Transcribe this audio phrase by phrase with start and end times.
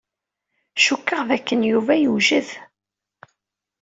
[0.85, 2.47] Cukkeɣ d akken Yuba iwjed.